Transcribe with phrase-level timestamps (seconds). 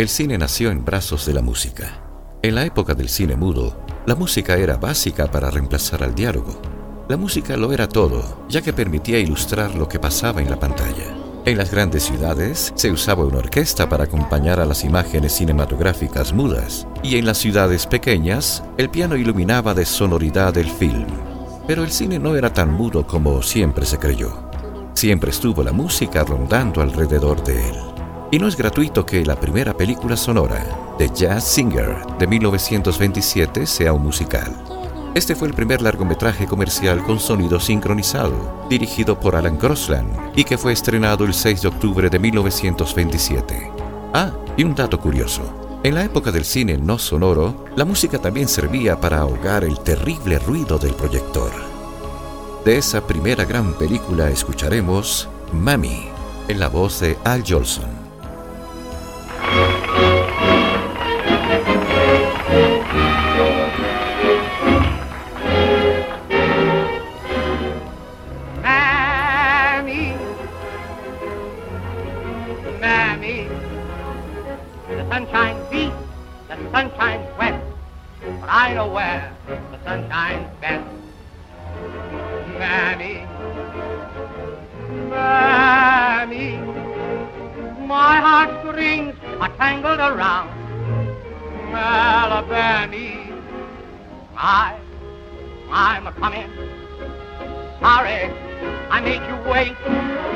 [0.00, 2.00] El cine nació en brazos de la música.
[2.40, 6.58] En la época del cine mudo, la música era básica para reemplazar al diálogo.
[7.10, 11.04] La música lo era todo, ya que permitía ilustrar lo que pasaba en la pantalla.
[11.44, 16.86] En las grandes ciudades se usaba una orquesta para acompañar a las imágenes cinematográficas mudas,
[17.02, 21.08] y en las ciudades pequeñas el piano iluminaba de sonoridad el film.
[21.66, 24.48] Pero el cine no era tan mudo como siempre se creyó.
[24.94, 27.89] Siempre estuvo la música rondando alrededor de él.
[28.32, 30.64] Y no es gratuito que la primera película sonora
[30.98, 34.54] de Jazz Singer de 1927 sea un musical.
[35.16, 40.56] Este fue el primer largometraje comercial con sonido sincronizado, dirigido por Alan Crosland y que
[40.56, 43.72] fue estrenado el 6 de octubre de 1927.
[44.14, 45.42] Ah, y un dato curioso.
[45.82, 50.38] En la época del cine no sonoro, la música también servía para ahogar el terrible
[50.38, 51.50] ruido del proyector.
[52.64, 56.04] De esa primera gran película escucharemos Mami,
[56.46, 57.99] en la voz de Al Jolson.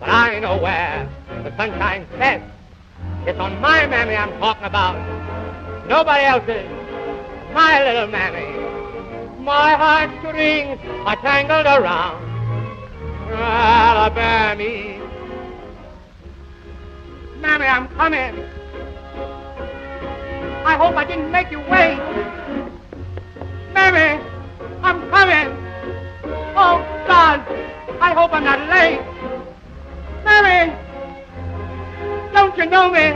[0.00, 1.08] but I know where
[1.44, 2.44] the sun shines best.
[3.26, 4.96] It's on my mammy I'm talking about.
[5.88, 6.68] Nobody else's.
[7.52, 8.48] My little mammy.
[9.42, 12.32] My heartstrings are tangled around
[13.32, 14.98] Alabama.
[17.40, 18.44] Mammy, I'm coming.
[20.64, 21.98] I hope I didn't make you wait.
[23.74, 24.22] Mammy,
[32.62, 33.10] you know me?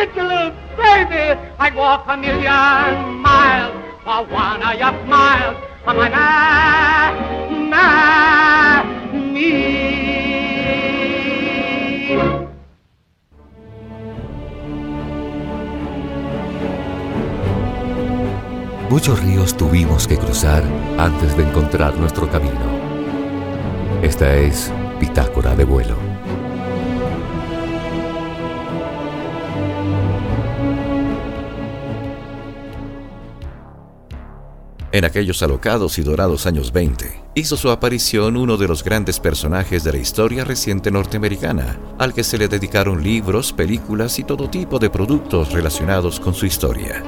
[0.00, 1.40] It's a little baby.
[1.58, 5.56] I'd walk a million miles for one of your smiles.
[5.86, 8.04] On my man, man.
[18.88, 20.62] Muchos ríos tuvimos que cruzar
[20.98, 22.54] antes de encontrar nuestro camino.
[24.02, 26.13] Esta es Pitácora de vuelo.
[34.94, 39.82] En aquellos alocados y dorados años 20, hizo su aparición uno de los grandes personajes
[39.82, 44.78] de la historia reciente norteamericana, al que se le dedicaron libros, películas y todo tipo
[44.78, 47.02] de productos relacionados con su historia.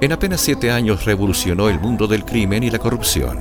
[0.00, 3.38] En apenas siete años revolucionó el mundo del crimen y la corrupción.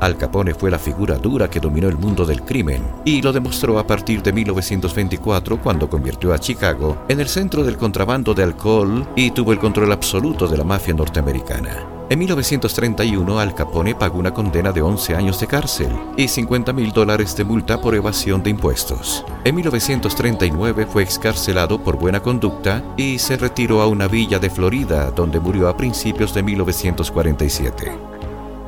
[0.00, 3.78] Al Capone fue la figura dura que dominó el mundo del crimen y lo demostró
[3.78, 9.06] a partir de 1924 cuando convirtió a Chicago en el centro del contrabando de alcohol
[9.14, 11.95] y tuvo el control absoluto de la mafia norteamericana.
[12.08, 16.92] En 1931, Al Capone pagó una condena de 11 años de cárcel y 50 mil
[16.92, 19.24] dólares de multa por evasión de impuestos.
[19.42, 25.10] En 1939 fue excarcelado por buena conducta y se retiró a una villa de Florida,
[25.10, 28.15] donde murió a principios de 1947.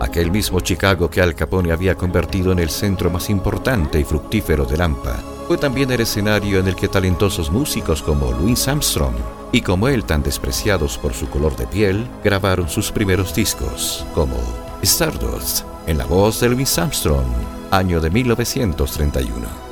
[0.01, 4.65] Aquel mismo Chicago que Al Capone había convertido en el centro más importante y fructífero
[4.65, 5.17] de Lampa,
[5.49, 9.17] fue también el escenario en el que talentosos músicos como Louis Armstrong,
[9.51, 14.37] y como él tan despreciados por su color de piel, grabaron sus primeros discos, como
[14.83, 17.27] Stardust, en la voz de Louis Armstrong,
[17.71, 19.68] año de 1931.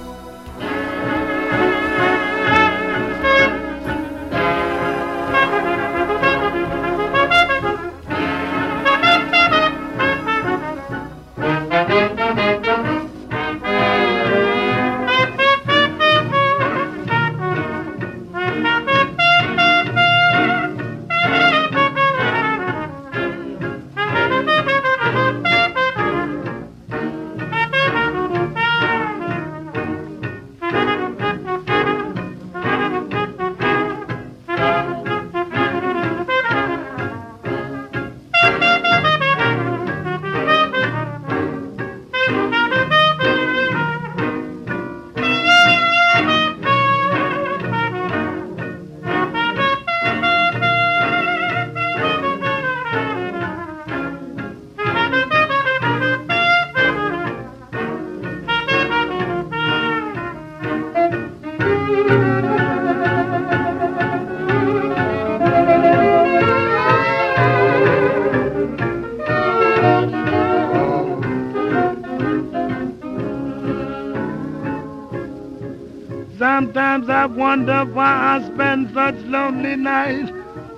[76.76, 80.31] Sometimes I wonder why I spend such lonely nights.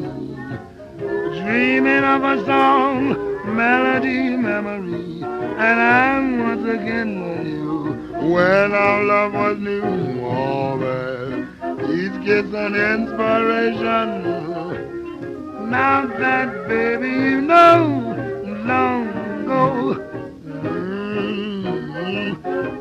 [1.41, 3.17] Dreaming of a song,
[3.55, 5.23] melody, memory.
[5.23, 7.95] And I'm once again with you
[8.29, 10.21] when our love was new.
[10.23, 11.47] Oh, baby,
[11.99, 14.21] each kiss an inspiration.
[15.71, 18.13] Now that, baby, you know,
[18.67, 19.07] long
[19.41, 20.16] ago.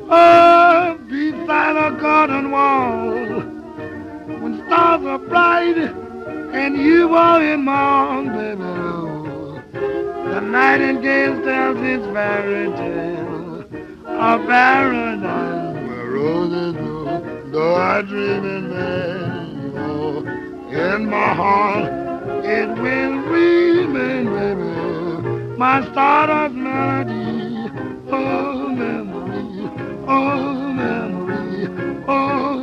[0.09, 3.41] Oh, beside a garden wall,
[4.41, 5.77] when stars are bright
[6.55, 8.63] and you are in my arms, baby.
[8.63, 13.65] Oh, the nightingale tells his fairy tale
[14.07, 17.21] of paradise where roses grow.
[17.51, 20.25] Though I dream in vain, oh,
[20.71, 21.91] in my heart
[22.45, 25.57] it will remain, baby.
[25.57, 27.71] My stardust melody,
[28.13, 29.16] oh, memory,
[30.07, 32.56] oh, memory, oh,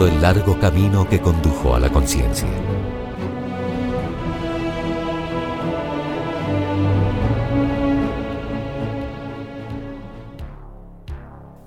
[0.00, 2.48] El largo camino que condujo a la conciencia.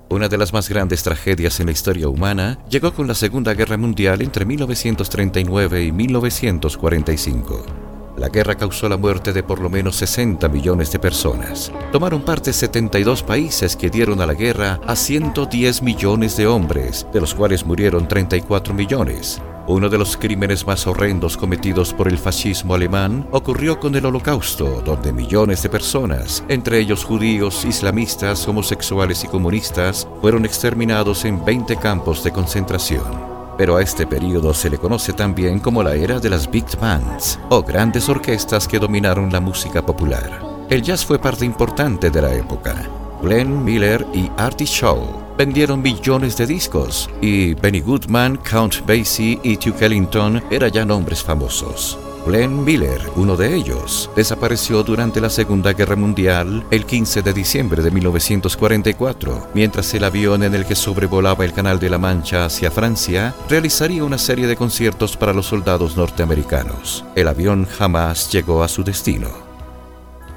[0.08, 3.76] Una de las más grandes tragedias en la historia humana llegó con la Segunda Guerra
[3.76, 7.83] Mundial entre 1939 y 1945.
[8.16, 11.72] La guerra causó la muerte de por lo menos 60 millones de personas.
[11.90, 17.20] Tomaron parte 72 países que dieron a la guerra a 110 millones de hombres, de
[17.20, 19.42] los cuales murieron 34 millones.
[19.66, 24.82] Uno de los crímenes más horrendos cometidos por el fascismo alemán ocurrió con el Holocausto,
[24.84, 31.76] donde millones de personas, entre ellos judíos, islamistas, homosexuales y comunistas, fueron exterminados en 20
[31.78, 33.33] campos de concentración.
[33.56, 37.38] Pero a este periodo se le conoce también como la era de las big bands,
[37.50, 40.40] o grandes orquestas que dominaron la música popular.
[40.70, 42.74] El jazz fue parte importante de la época.
[43.22, 49.56] Glenn Miller y Artie Shaw vendieron millones de discos, y Benny Goodman, Count Basie y
[49.56, 51.98] Duke Ellington eran ya nombres famosos.
[52.26, 57.82] Glenn Miller, uno de ellos, desapareció durante la Segunda Guerra Mundial el 15 de diciembre
[57.82, 62.70] de 1944, mientras el avión en el que sobrevolaba el Canal de la Mancha hacia
[62.70, 67.04] Francia realizaría una serie de conciertos para los soldados norteamericanos.
[67.14, 69.28] El avión jamás llegó a su destino.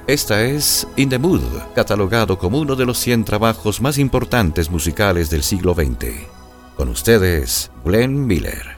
[0.06, 1.42] Esta es In the Mood,
[1.74, 6.26] catalogado como uno de los 100 trabajos más importantes musicales del siglo XX.
[6.76, 8.77] Con ustedes, Glenn Miller.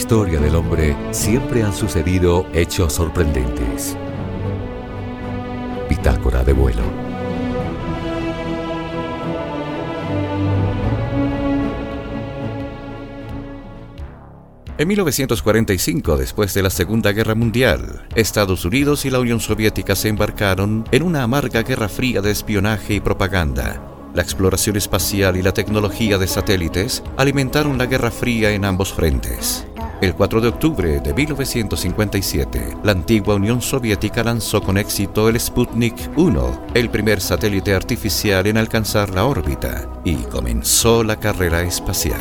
[0.00, 3.98] Historia del hombre siempre han sucedido hechos sorprendentes.
[5.90, 6.80] Bitácora de vuelo.
[14.78, 20.08] En 1945, después de la Segunda Guerra Mundial, Estados Unidos y la Unión Soviética se
[20.08, 23.82] embarcaron en una amarga guerra fría de espionaje y propaganda.
[24.14, 29.66] La exploración espacial y la tecnología de satélites alimentaron la Guerra Fría en ambos frentes.
[30.00, 35.94] El 4 de octubre de 1957, la antigua Unión Soviética lanzó con éxito el Sputnik
[36.16, 42.18] 1, el primer satélite artificial en alcanzar la órbita, y comenzó la carrera espacial.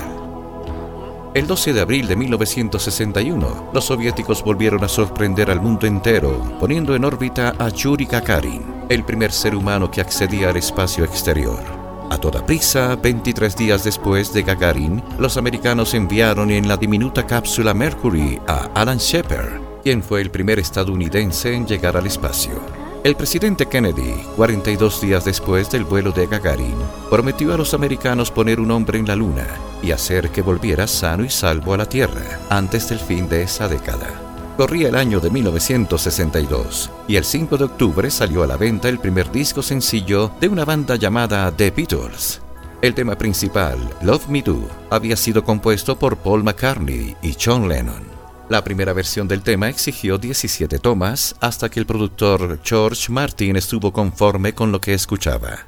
[1.33, 6.95] El 12 de abril de 1961, los soviéticos volvieron a sorprender al mundo entero, poniendo
[6.95, 11.78] en órbita a Yuri Gagarin, el primer ser humano que accedía al espacio exterior.
[12.09, 17.75] A toda prisa, 23 días después de Gagarin, los americanos enviaron en la diminuta cápsula
[17.75, 22.59] Mercury a Alan Shepard, quien fue el primer estadounidense en llegar al espacio.
[23.03, 26.75] El presidente Kennedy, 42 días después del vuelo de Gagarin,
[27.11, 29.47] prometió a los americanos poner un hombre en la Luna
[29.83, 33.67] y hacer que volviera sano y salvo a la Tierra antes del fin de esa
[33.67, 34.28] década.
[34.59, 38.99] Corría el año de 1962 y el 5 de octubre salió a la venta el
[38.99, 42.41] primer disco sencillo de una banda llamada The Beatles.
[42.81, 48.03] El tema principal, Love Me Do, había sido compuesto por Paul McCartney y John Lennon.
[48.49, 53.93] La primera versión del tema exigió 17 tomas hasta que el productor George Martin estuvo
[53.93, 55.67] conforme con lo que escuchaba.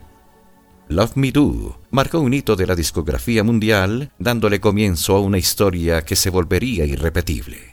[0.90, 6.02] Love Me Do marcó un hito de la discografía mundial, dándole comienzo a una historia
[6.02, 7.72] que se volvería irrepetible.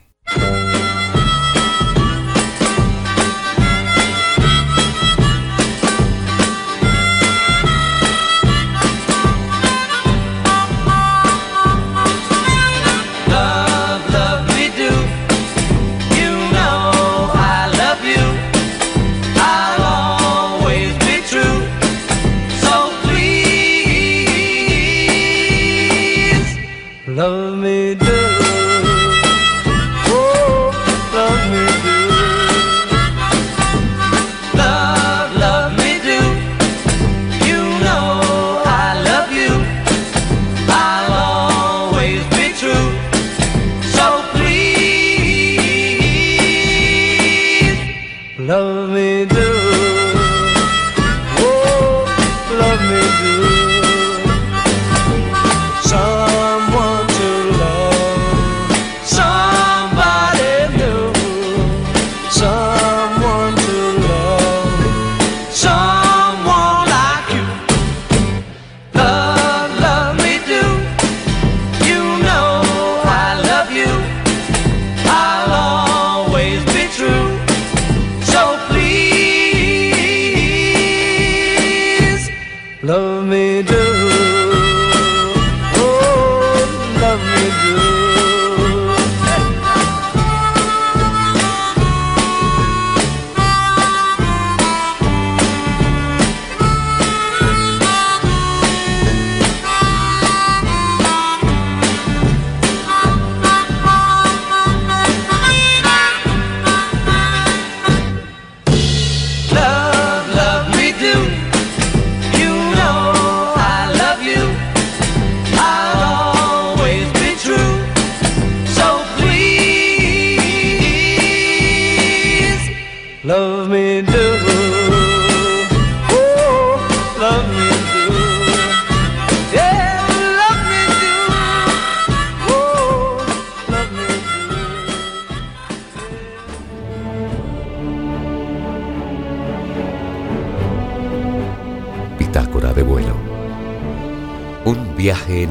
[82.82, 83.97] Viaje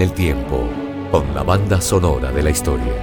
[0.01, 0.69] el tiempo
[1.12, 2.93] con la banda sonora de la historia.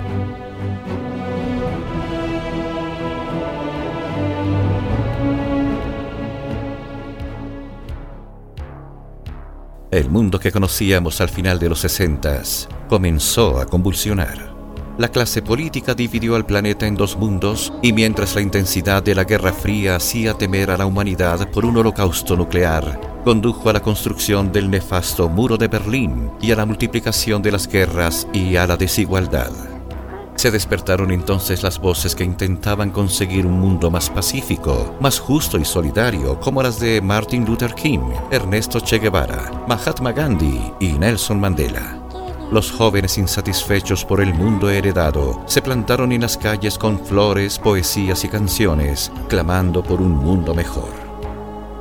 [9.90, 12.42] El mundo que conocíamos al final de los 60
[12.88, 14.54] comenzó a convulsionar.
[14.98, 19.24] La clase política dividió al planeta en dos mundos y mientras la intensidad de la
[19.24, 24.52] Guerra Fría hacía temer a la humanidad por un holocausto nuclear, condujo a la construcción
[24.52, 28.76] del nefasto muro de Berlín y a la multiplicación de las guerras y a la
[28.76, 29.50] desigualdad.
[30.36, 35.64] Se despertaron entonces las voces que intentaban conseguir un mundo más pacífico, más justo y
[35.64, 42.00] solidario, como las de Martin Luther King, Ernesto Che Guevara, Mahatma Gandhi y Nelson Mandela.
[42.50, 48.22] Los jóvenes insatisfechos por el mundo heredado se plantaron en las calles con flores, poesías
[48.24, 51.03] y canciones, clamando por un mundo mejor.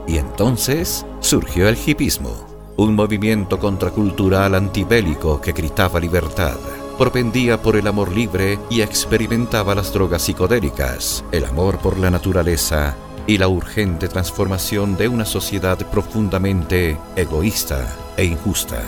[0.07, 6.57] Y entonces surgió el hipismo, un movimiento contracultural antibélico que gritaba libertad,
[6.97, 12.95] propendía por el amor libre y experimentaba las drogas psicodélicas, el amor por la naturaleza
[13.25, 17.87] y la urgente transformación de una sociedad profundamente egoísta
[18.17, 18.83] e injusta.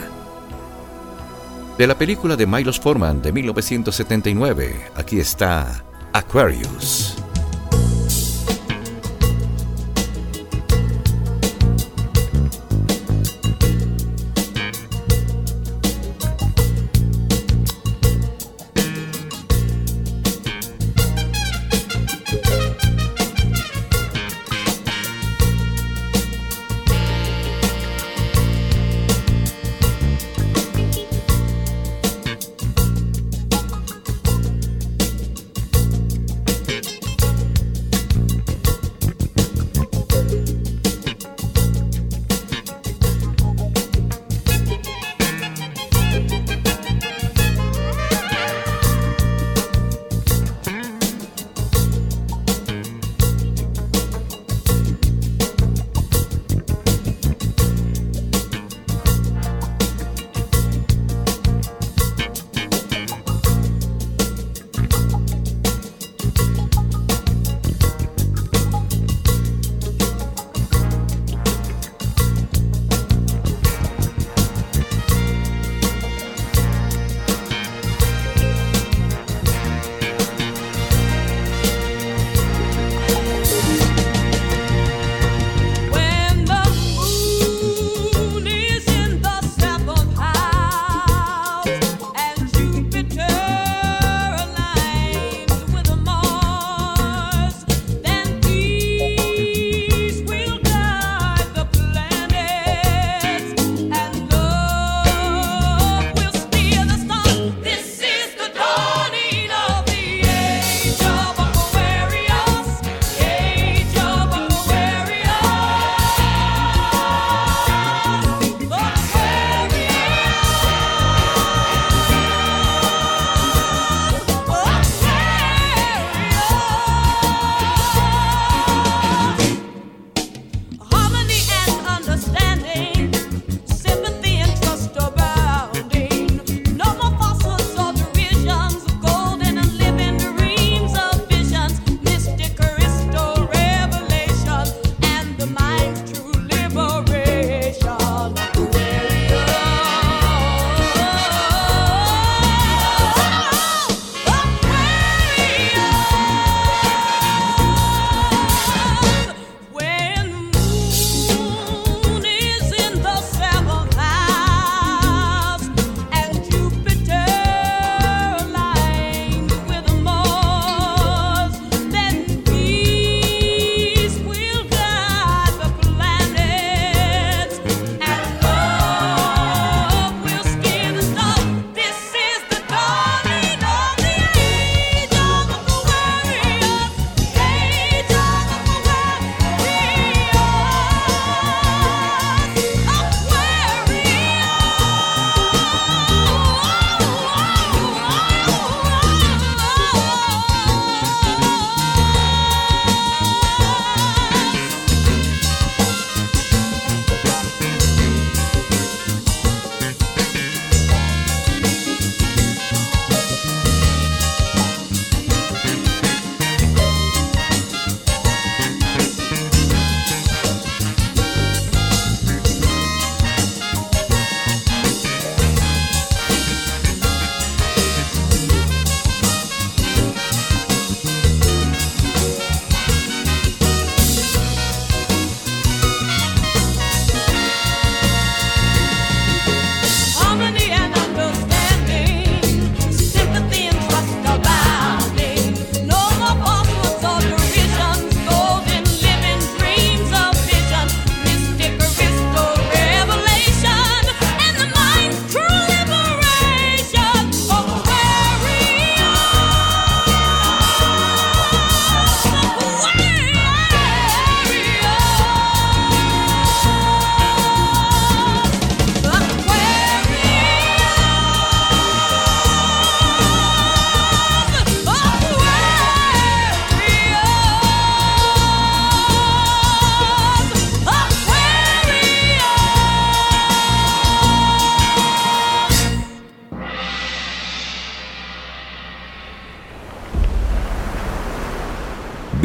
[1.78, 7.15] De la película de Milos Forman de 1979, aquí está Aquarius.